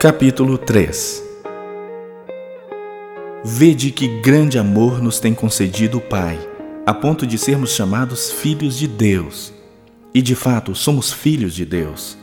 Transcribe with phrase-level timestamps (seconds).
[0.00, 1.24] Capítulo 3
[3.44, 6.38] Vede que grande amor nos tem concedido o Pai,
[6.86, 9.52] a ponto de sermos chamados filhos de Deus.
[10.14, 12.16] E de fato somos filhos de Deus.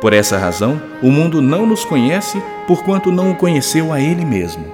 [0.00, 4.66] Por essa razão, o mundo não nos conhece, porquanto não o conheceu a Ele mesmo.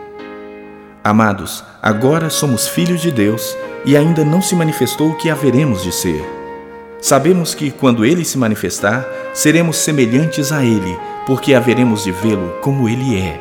[1.05, 3.55] Amados, agora somos filhos de Deus
[3.85, 6.40] e ainda não se manifestou o que haveremos de ser.
[7.01, 10.97] Sabemos que, quando Ele se manifestar, seremos semelhantes a Ele
[11.31, 13.41] porque haveremos de vê-lo como ele é.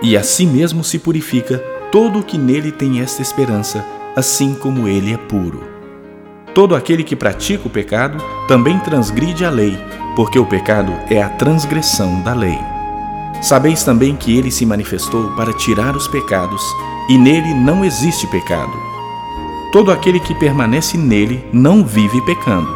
[0.00, 1.58] E assim mesmo se purifica
[1.92, 3.84] todo o que nele tem esta esperança,
[4.16, 5.62] assim como ele é puro.
[6.54, 8.16] Todo aquele que pratica o pecado
[8.48, 9.78] também transgride a lei,
[10.14, 12.58] porque o pecado é a transgressão da lei.
[13.42, 16.62] Sabeis também que ele se manifestou para tirar os pecados,
[17.10, 18.95] e nele não existe pecado.
[19.72, 22.68] Todo aquele que permanece nele não vive pecando.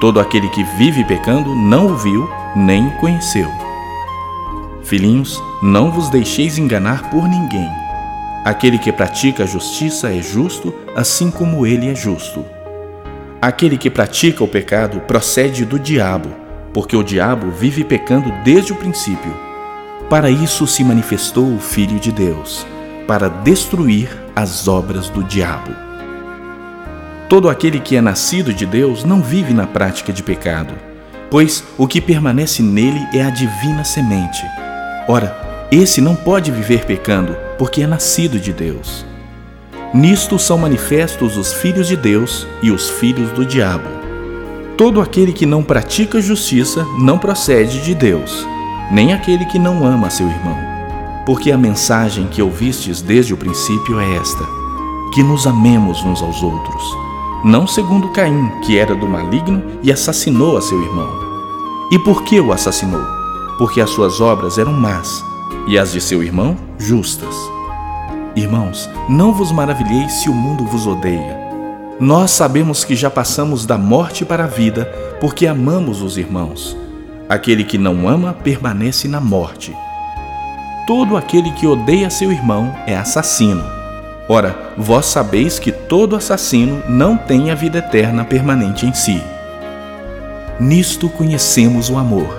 [0.00, 3.48] Todo aquele que vive pecando não o viu nem conheceu.
[4.82, 7.68] Filhinhos, não vos deixeis enganar por ninguém.
[8.44, 12.44] Aquele que pratica a justiça é justo, assim como ele é justo.
[13.40, 16.30] Aquele que pratica o pecado procede do diabo,
[16.72, 19.34] porque o diabo vive pecando desde o princípio.
[20.08, 22.66] Para isso se manifestou o Filho de Deus,
[23.06, 25.85] para destruir as obras do diabo.
[27.28, 30.74] Todo aquele que é nascido de Deus não vive na prática de pecado
[31.30, 34.44] pois o que permanece nele é a divina semente.
[35.08, 39.04] Ora, esse não pode viver pecando, porque é nascido de Deus.
[39.92, 43.88] Nisto são manifestos os filhos de Deus e os filhos do diabo.
[44.76, 48.46] Todo aquele que não pratica justiça não procede de Deus,
[48.90, 50.56] nem aquele que não ama seu irmão.
[51.24, 54.44] Porque a mensagem que ouvistes desde o princípio é esta:
[55.14, 57.05] que nos amemos uns aos outros
[57.46, 61.08] não segundo Caim, que era do maligno e assassinou a seu irmão.
[61.92, 63.00] E por que o assassinou?
[63.56, 65.24] Porque as suas obras eram más
[65.68, 67.32] e as de seu irmão justas.
[68.34, 71.38] Irmãos, não vos maravilheis se o mundo vos odeia.
[72.00, 74.84] Nós sabemos que já passamos da morte para a vida
[75.20, 76.76] porque amamos os irmãos.
[77.28, 79.72] Aquele que não ama permanece na morte.
[80.84, 83.75] Todo aquele que odeia seu irmão é assassino.
[84.28, 89.22] Ora, vós sabeis que todo assassino não tem a vida eterna permanente em si.
[90.58, 92.36] Nisto conhecemos o amor,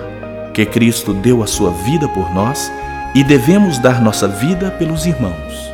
[0.52, 2.70] que Cristo deu a sua vida por nós
[3.14, 5.72] e devemos dar nossa vida pelos irmãos.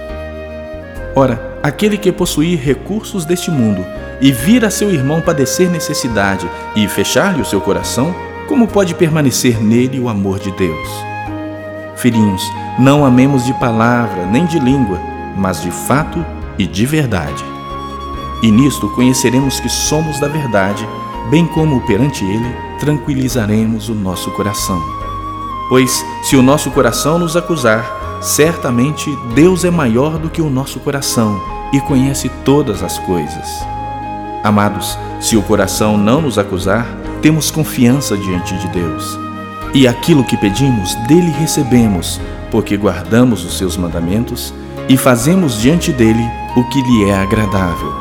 [1.17, 3.85] Ora, aquele que possuir recursos deste mundo
[4.21, 8.15] e vir a seu irmão padecer necessidade e fechar-lhe o seu coração,
[8.47, 10.89] como pode permanecer nele o amor de Deus?
[11.97, 12.43] Filhinhos,
[12.79, 16.25] não amemos de palavra nem de língua, mas de fato
[16.59, 17.45] e de verdade.
[18.43, 20.87] E nisto conheceremos que somos da verdade,
[21.31, 24.83] bem como perante Ele tranquilizaremos o nosso coração.
[25.69, 30.79] Pois, se o nosso coração nos acusar, certamente Deus é maior do que o nosso
[30.81, 31.41] coração
[31.73, 33.49] e conhece todas as coisas.
[34.43, 36.87] Amados, se o coração não nos acusar,
[37.23, 39.19] temos confiança diante de Deus.
[39.73, 42.21] E aquilo que pedimos, dele recebemos,
[42.51, 44.53] porque guardamos os seus mandamentos
[44.89, 46.25] e fazemos diante dele
[46.57, 47.93] o que lhe é agradável.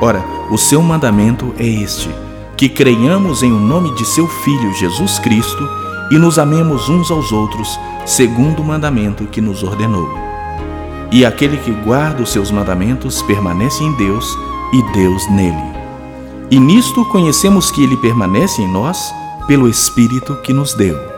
[0.00, 2.10] Ora, o seu mandamento é este:
[2.56, 5.68] que creiamos em o nome de seu Filho Jesus Cristo
[6.10, 10.08] e nos amemos uns aos outros, segundo o mandamento que nos ordenou.
[11.10, 14.26] E aquele que guarda os seus mandamentos permanece em Deus
[14.72, 15.74] e Deus nele.
[16.50, 19.12] E nisto conhecemos que ele permanece em nós
[19.46, 21.13] pelo Espírito que nos deu.